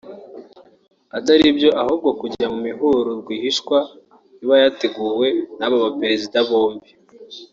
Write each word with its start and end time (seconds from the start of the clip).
ataribyo 1.17 1.69
ahubwo 1.81 2.09
kujya 2.19 2.45
mu 2.53 2.59
mihuro 2.67 3.09
rwihishwa 3.21 3.77
iba 4.43 4.55
yateguwe 4.63 5.27
n’aba 5.57 5.77
ba 5.83 5.89
Perezida 5.99 6.37
bombi 6.49 6.89